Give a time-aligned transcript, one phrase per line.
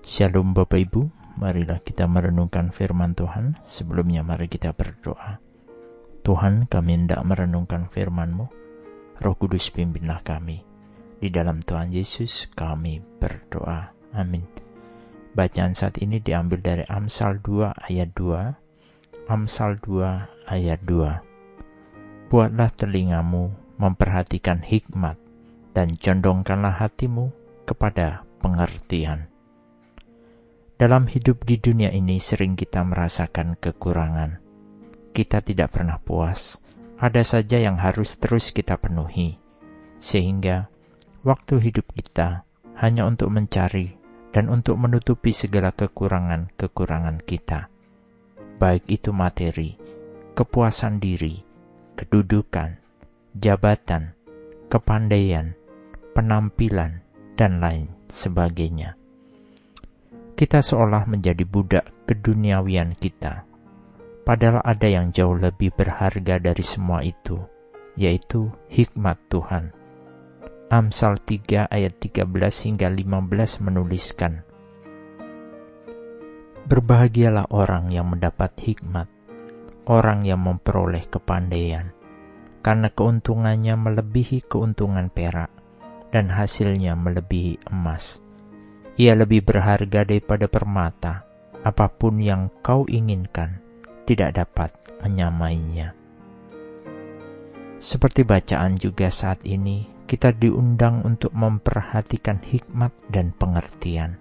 [0.00, 3.60] Shalom Bapak Ibu, marilah kita merenungkan firman Tuhan.
[3.68, 5.36] Sebelumnya mari kita berdoa.
[6.24, 8.48] Tuhan kami hendak merenungkan firman-Mu.
[9.20, 10.64] Roh Kudus pimpinlah kami.
[11.20, 13.92] Di dalam Tuhan Yesus kami berdoa.
[14.16, 14.48] Amin.
[15.36, 19.28] Bacaan saat ini diambil dari Amsal 2 ayat 2.
[19.28, 22.32] Amsal 2 ayat 2.
[22.32, 25.20] Buatlah telingamu memperhatikan hikmat
[25.76, 27.30] dan condongkanlah hatimu
[27.68, 29.29] kepada pengertian.
[30.80, 34.40] Dalam hidup di dunia ini sering kita merasakan kekurangan.
[35.12, 36.56] Kita tidak pernah puas,
[36.96, 39.36] ada saja yang harus terus kita penuhi.
[40.00, 40.72] Sehingga
[41.20, 42.48] waktu hidup kita
[42.80, 43.92] hanya untuk mencari
[44.32, 47.68] dan untuk menutupi segala kekurangan-kekurangan kita.
[48.56, 49.76] Baik itu materi,
[50.32, 51.44] kepuasan diri,
[52.00, 52.80] kedudukan,
[53.36, 54.16] jabatan,
[54.72, 55.52] kepandaian,
[56.16, 57.04] penampilan,
[57.36, 58.99] dan lain sebagainya
[60.40, 63.44] kita seolah menjadi budak keduniawian kita.
[64.24, 67.36] Padahal ada yang jauh lebih berharga dari semua itu,
[67.92, 69.76] yaitu hikmat Tuhan.
[70.72, 72.24] Amsal 3 ayat 13
[72.72, 74.40] hingga 15 menuliskan,
[76.64, 79.12] Berbahagialah orang yang mendapat hikmat,
[79.92, 81.92] orang yang memperoleh kepandaian,
[82.64, 85.52] karena keuntungannya melebihi keuntungan perak,
[86.08, 88.29] dan hasilnya melebihi emas
[89.00, 91.24] ia lebih berharga daripada permata.
[91.64, 93.56] Apa pun yang kau inginkan
[94.04, 95.96] tidak dapat menyamainya.
[97.80, 104.20] Seperti bacaan juga saat ini, kita diundang untuk memperhatikan hikmat dan pengertian.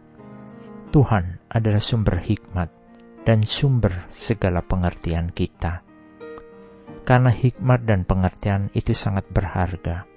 [0.95, 2.71] Tuhan adalah sumber hikmat
[3.27, 5.83] dan sumber segala pengertian kita.
[7.03, 10.07] Karena hikmat dan pengertian itu sangat berharga,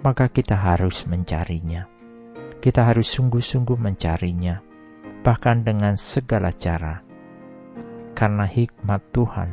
[0.00, 1.95] maka kita harus mencarinya
[2.60, 4.60] kita harus sungguh-sungguh mencarinya,
[5.22, 7.02] bahkan dengan segala cara.
[8.16, 9.48] Karena hikmat Tuhan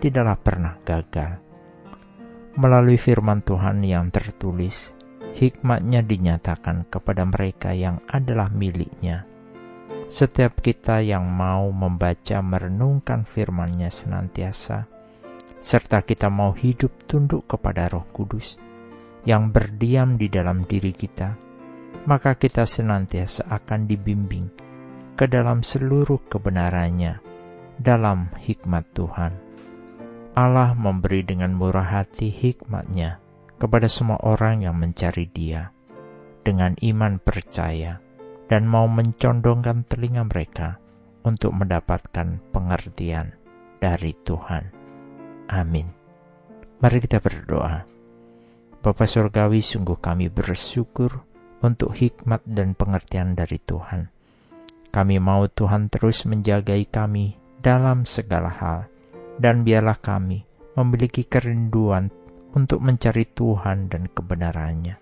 [0.00, 1.42] tidaklah pernah gagal.
[2.56, 4.96] Melalui firman Tuhan yang tertulis,
[5.36, 9.28] hikmatnya dinyatakan kepada mereka yang adalah miliknya.
[10.08, 14.88] Setiap kita yang mau membaca merenungkan firman-Nya senantiasa,
[15.60, 18.56] serta kita mau hidup tunduk kepada Roh Kudus
[19.26, 21.45] yang berdiam di dalam diri kita,
[22.04, 24.52] maka kita senantiasa akan dibimbing
[25.16, 27.24] ke dalam seluruh kebenarannya
[27.80, 29.32] dalam hikmat Tuhan.
[30.36, 33.16] Allah memberi dengan murah hati hikmatnya
[33.56, 35.72] kepada semua orang yang mencari dia
[36.44, 37.96] dengan iman percaya
[38.46, 40.76] dan mau mencondongkan telinga mereka
[41.26, 43.34] untuk mendapatkan pengertian
[43.80, 44.64] dari Tuhan.
[45.50, 45.88] Amin.
[46.78, 47.82] Mari kita berdoa.
[48.84, 51.26] Bapa Surgawi, sungguh kami bersyukur
[51.60, 54.12] untuk hikmat dan pengertian dari Tuhan.
[54.92, 58.88] Kami mau Tuhan terus menjagai kami dalam segala hal,
[59.36, 60.44] dan biarlah kami
[60.76, 62.08] memiliki kerinduan
[62.56, 64.96] untuk mencari Tuhan dan kebenarannya.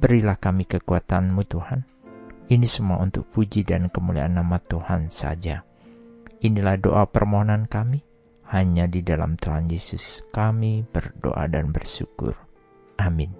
[0.00, 1.80] Berilah kami kekuatanmu Tuhan.
[2.50, 5.62] Ini semua untuk puji dan kemuliaan nama Tuhan saja.
[6.42, 8.02] Inilah doa permohonan kami.
[8.50, 12.34] Hanya di dalam Tuhan Yesus kami berdoa dan bersyukur.
[12.98, 13.39] Amin.